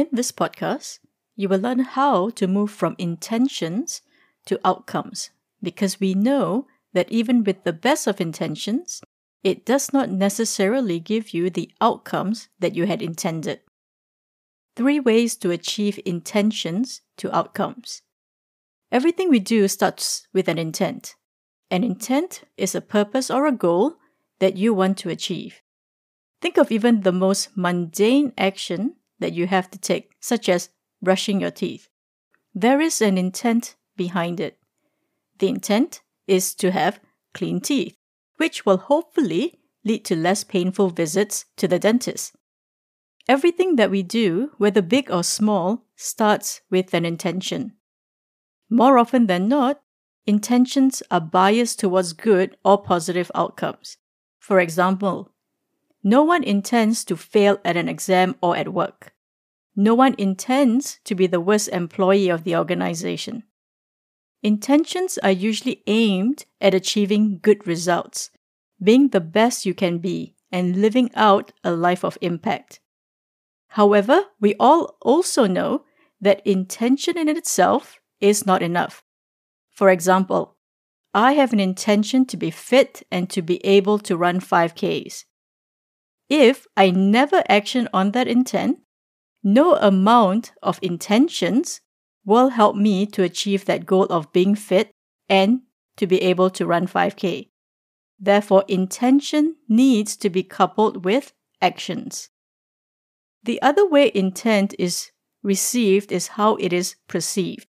[0.00, 0.98] In this podcast,
[1.36, 4.00] you will learn how to move from intentions
[4.46, 5.28] to outcomes
[5.62, 9.02] because we know that even with the best of intentions,
[9.44, 13.60] it does not necessarily give you the outcomes that you had intended.
[14.74, 18.00] Three ways to achieve intentions to outcomes.
[18.90, 21.14] Everything we do starts with an intent.
[21.70, 23.96] An intent is a purpose or a goal
[24.38, 25.60] that you want to achieve.
[26.40, 30.70] Think of even the most mundane action that you have to take, such as
[31.00, 31.88] brushing your teeth.
[32.54, 34.58] There is an intent behind it.
[35.38, 37.00] The intent is to have
[37.32, 37.96] clean teeth,
[38.36, 42.34] which will hopefully lead to less painful visits to the dentist.
[43.28, 47.74] Everything that we do, whether big or small, starts with an intention.
[48.68, 49.82] More often than not,
[50.26, 53.96] intentions are biased towards good or positive outcomes.
[54.38, 55.32] For example,
[56.02, 59.12] no one intends to fail at an exam or at work.
[59.80, 63.44] No one intends to be the worst employee of the organization.
[64.42, 68.30] Intentions are usually aimed at achieving good results,
[68.82, 72.80] being the best you can be, and living out a life of impact.
[73.68, 75.86] However, we all also know
[76.20, 79.02] that intention in itself is not enough.
[79.70, 80.58] For example,
[81.14, 85.24] I have an intention to be fit and to be able to run 5Ks.
[86.28, 88.80] If I never action on that intent,
[89.42, 91.80] no amount of intentions
[92.24, 94.92] will help me to achieve that goal of being fit
[95.28, 95.62] and
[95.96, 97.48] to be able to run 5K.
[98.18, 101.32] Therefore, intention needs to be coupled with
[101.62, 102.28] actions.
[103.42, 105.10] The other way intent is
[105.42, 107.66] received is how it is perceived.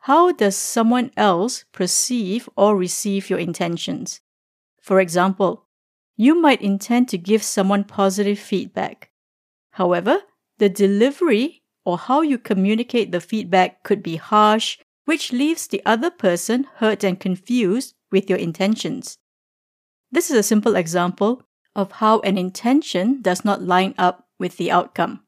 [0.00, 4.20] How does someone else perceive or receive your intentions?
[4.80, 5.66] For example,
[6.16, 9.10] you might intend to give someone positive feedback.
[9.72, 10.22] However,
[10.58, 16.10] the delivery or how you communicate the feedback could be harsh, which leaves the other
[16.10, 19.18] person hurt and confused with your intentions.
[20.10, 21.42] This is a simple example
[21.74, 25.20] of how an intention does not line up with the outcome.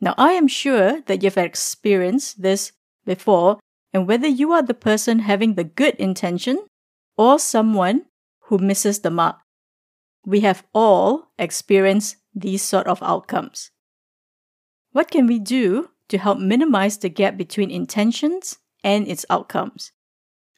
[0.00, 2.72] Now, I am sure that you've experienced this
[3.06, 3.58] before,
[3.92, 6.66] and whether you are the person having the good intention
[7.16, 8.06] or someone
[8.42, 9.36] who misses the mark,
[10.24, 13.70] we have all experienced these sort of outcomes.
[14.96, 19.92] What can we do to help minimize the gap between intentions and its outcomes?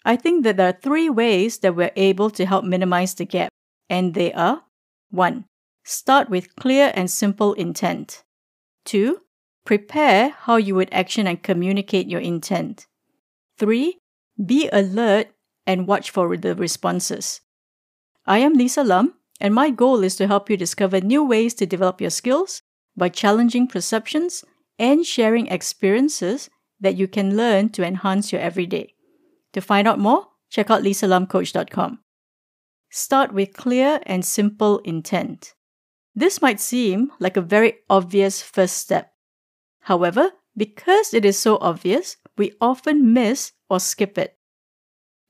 [0.04, 3.48] I think that there are three ways that we're able to help minimize the gap,
[3.90, 4.62] and they are
[5.10, 5.44] 1.
[5.82, 8.22] Start with clear and simple intent.
[8.84, 9.18] 2.
[9.64, 12.86] Prepare how you would action and communicate your intent.
[13.58, 13.98] 3.
[14.46, 15.34] Be alert
[15.66, 17.40] and watch for the responses.
[18.24, 21.66] I am Lisa Lum, and my goal is to help you discover new ways to
[21.66, 22.62] develop your skills
[22.98, 24.44] by challenging perceptions
[24.78, 26.50] and sharing experiences
[26.80, 28.94] that you can learn to enhance your everyday.
[29.52, 32.00] To find out more, check out lisalumcoach.com.
[32.90, 35.54] Start with clear and simple intent.
[36.14, 39.12] This might seem like a very obvious first step.
[39.82, 44.36] However, because it is so obvious, we often miss or skip it.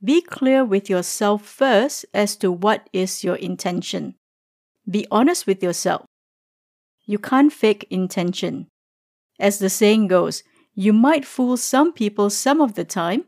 [0.03, 4.15] Be clear with yourself first as to what is your intention.
[4.89, 6.07] Be honest with yourself.
[7.09, 8.69] You can't fake intention.
[9.41, 10.43] As the saying goes,
[10.75, 13.25] you might fool some people some of the time,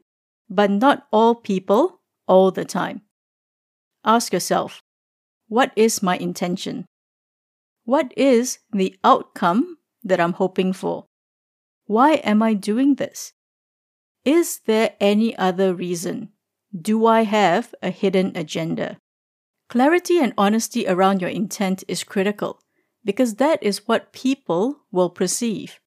[0.50, 3.00] but not all people all the time.
[4.04, 4.82] Ask yourself,
[5.48, 6.84] what is my intention?
[7.84, 11.06] What is the outcome that I'm hoping for?
[11.86, 13.32] Why am I doing this?
[14.26, 16.28] Is there any other reason?
[16.78, 18.98] Do I have a hidden agenda?
[19.70, 22.60] Clarity and honesty around your intent is critical
[23.05, 25.81] because that is what people will perceive.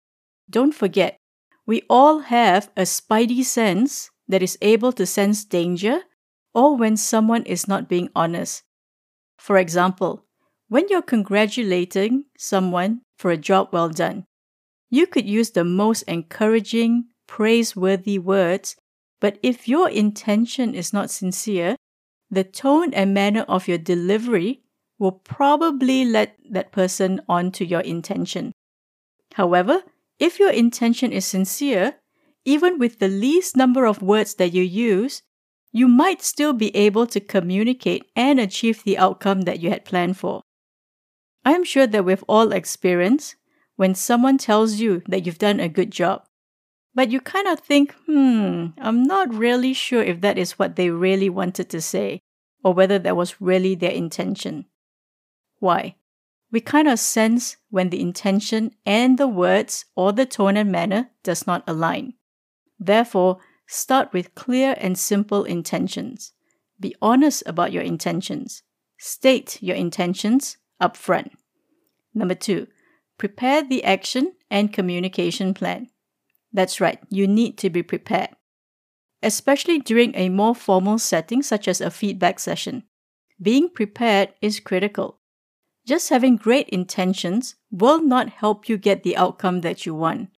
[0.49, 1.17] Don't forget,
[1.65, 6.01] we all have a spidey sense that is able to sense danger
[6.53, 8.63] or when someone is not being honest.
[9.37, 10.25] For example,
[10.69, 14.25] when you're congratulating someone for a job well done,
[14.89, 18.75] you could use the most encouraging, praiseworthy words,
[19.19, 21.75] but if your intention is not sincere,
[22.29, 24.62] the tone and manner of your delivery
[25.03, 28.53] will probably let that person on to your intention.
[29.33, 29.83] However,
[30.17, 31.95] if your intention is sincere,
[32.45, 35.21] even with the least number of words that you use,
[35.73, 40.17] you might still be able to communicate and achieve the outcome that you had planned
[40.17, 40.41] for.
[41.43, 43.35] I am sure that we've all experienced
[43.75, 46.23] when someone tells you that you've done a good job,
[46.95, 50.91] but you kind of think, hmm, I'm not really sure if that is what they
[50.91, 52.21] really wanted to say
[52.63, 54.65] or whether that was really their intention.
[55.63, 55.95] Why?
[56.53, 61.09] we kind of sense when the intention and the words or the tone and manner
[61.23, 62.13] does not align.
[62.79, 66.31] Therefore, start with clear and simple intentions.
[66.79, 68.61] Be honest about your intentions.
[68.99, 71.31] State your intentions upfront.
[72.13, 72.67] Number two,
[73.17, 75.87] prepare the action and communication plan.
[76.53, 78.29] That's right, you need to be prepared,
[79.23, 82.83] especially during a more formal setting such as a feedback session.
[83.41, 85.19] Being prepared is critical.
[85.85, 90.29] Just having great intentions will not help you get the outcome that you want.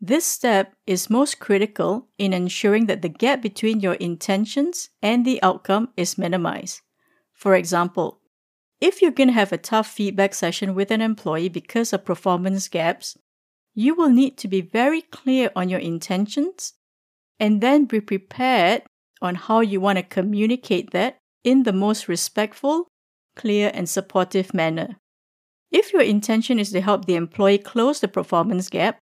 [0.00, 5.42] This step is most critical in ensuring that the gap between your intentions and the
[5.42, 6.82] outcome is minimized.
[7.32, 8.20] For example,
[8.78, 12.68] if you're going to have a tough feedback session with an employee because of performance
[12.68, 13.16] gaps,
[13.74, 16.74] you will need to be very clear on your intentions
[17.40, 18.82] and then be prepared
[19.22, 22.88] on how you want to communicate that in the most respectful
[23.36, 24.96] clear, and supportive manner.
[25.70, 28.98] If your intention is to help the employee close the performance gap,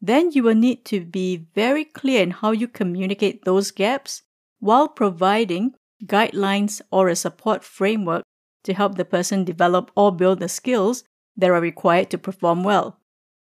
[0.00, 4.22] then you will need to be very clear in how you communicate those gaps
[4.60, 5.74] while providing
[6.04, 8.22] guidelines or a support framework
[8.64, 11.04] to help the person develop or build the skills
[11.36, 12.98] that are required to perform well.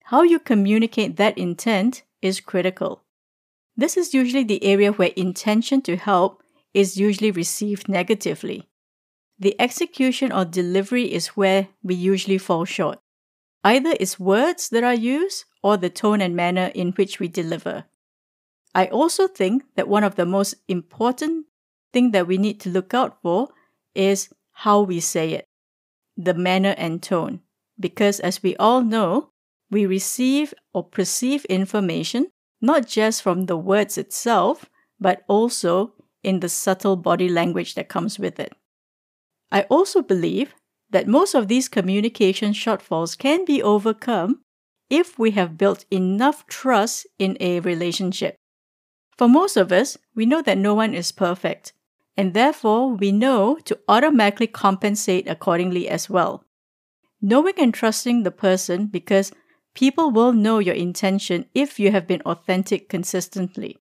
[0.06, 3.04] How you communicate that intent is critical.
[3.76, 6.44] This is usually the area where intention to help
[6.74, 8.70] is usually received negatively.
[9.44, 13.00] The execution or delivery is where we usually fall short.
[13.62, 17.84] Either it's words that are used or the tone and manner in which we deliver.
[18.74, 21.48] I also think that one of the most important
[21.92, 23.50] thing that we need to look out for
[23.94, 25.50] is how we say it,
[26.16, 27.42] the manner and tone.
[27.78, 29.32] Because as we all know,
[29.70, 32.28] we receive or perceive information
[32.62, 34.70] not just from the words itself,
[35.02, 38.54] but also in the subtle body language that comes with it.
[39.54, 40.56] I also believe
[40.90, 44.42] that most of these communication shortfalls can be overcome
[44.90, 48.36] if we have built enough trust in a relationship.
[49.16, 51.72] For most of us, we know that no one is perfect,
[52.18, 56.44] and therefore we know to automatically compensate accordingly as well.
[57.22, 59.32] Knowing and trusting the person because
[59.76, 63.78] people will know your intention if you have been authentic consistently.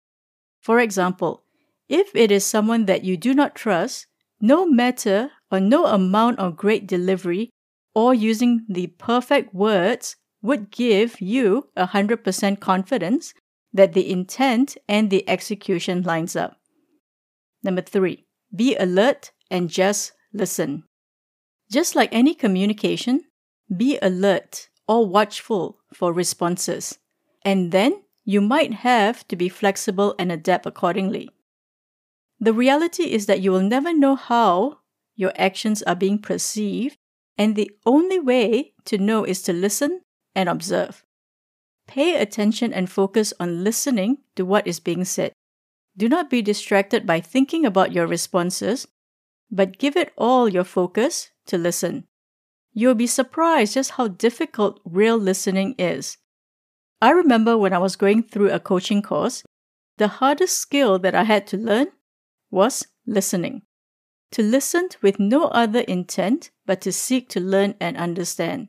[0.62, 1.44] For example,
[1.90, 4.08] if it is someone that you do not trust,
[4.40, 7.50] no matter or no amount of great delivery
[7.96, 13.34] or using the perfect words would give you a 100% confidence
[13.74, 16.58] that the intent and the execution lines up.
[17.64, 20.84] Number three, be alert and just listen.
[21.72, 23.24] Just like any communication,
[23.76, 26.98] be alert or watchful for responses,
[27.44, 31.30] and then you might have to be flexible and adapt accordingly.
[32.40, 34.80] The reality is that you will never know how
[35.18, 36.98] your actions are being perceived,
[37.38, 40.02] and the only way to know is to listen
[40.34, 41.04] and observe.
[41.88, 45.34] Pay attention and focus on listening to what is being said.
[45.98, 48.88] Do not be distracted by thinking about your responses,
[49.50, 52.06] but give it all your focus to listen.
[52.74, 56.18] You'll be surprised just how difficult real listening is.
[57.02, 59.44] I remember when I was going through a coaching course,
[59.98, 61.88] the hardest skill that I had to learn
[62.52, 63.64] was listening
[64.32, 68.68] to listen with no other intent but to seek to learn and understand.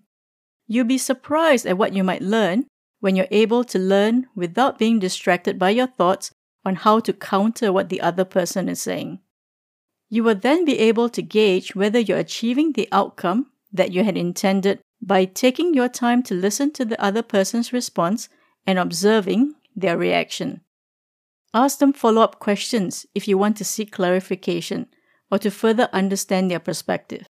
[0.67, 2.67] You'll be surprised at what you might learn
[3.01, 6.31] when you're able to learn without being distracted by your thoughts
[6.65, 9.21] on how to counter what the other person is saying.
[10.11, 14.17] You will then be able to gauge whether you're achieving the outcome that you had
[14.17, 18.29] intended by taking your time to listen to the other person's response
[18.67, 20.63] and observing their reaction.
[21.55, 24.89] Ask them follow up questions if you want to seek clarification
[25.31, 27.27] or to further understand their perspective.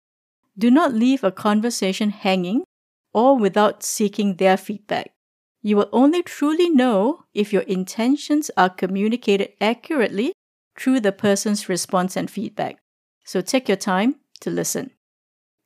[0.59, 2.65] Do not leave a conversation hanging
[3.13, 5.13] or without seeking their feedback.
[5.63, 10.33] You will only truly know if your intentions are communicated accurately
[10.79, 12.79] through the person's response and feedback.
[13.25, 14.91] So take your time to listen.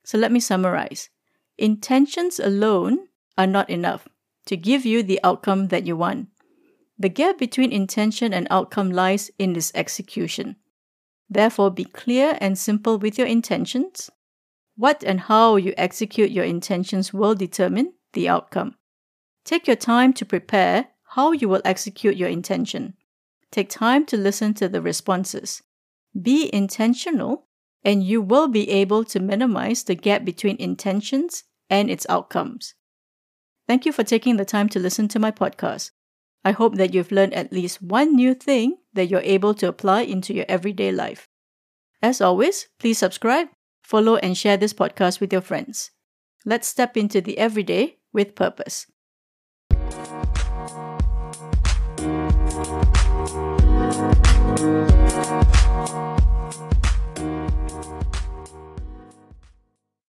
[0.03, 1.09] So let me summarize.
[1.57, 3.07] Intentions alone
[3.37, 4.07] are not enough
[4.47, 6.29] to give you the outcome that you want.
[6.97, 10.55] The gap between intention and outcome lies in its execution.
[11.31, 14.09] Therefore, be clear and simple with your intentions.
[14.75, 18.75] What and how you execute your intentions will determine the outcome.
[19.45, 22.95] Take your time to prepare how you will execute your intention.
[23.49, 25.63] Take time to listen to the responses.
[26.21, 27.47] Be intentional,
[27.85, 32.75] and you will be able to minimize the gap between intentions and its outcomes.
[33.69, 35.91] Thank you for taking the time to listen to my podcast.
[36.43, 40.01] I hope that you've learned at least one new thing that you're able to apply
[40.01, 41.27] into your everyday life.
[42.01, 43.47] As always, please subscribe,
[43.83, 45.91] follow, and share this podcast with your friends.
[46.45, 48.87] Let's step into the everyday with purpose.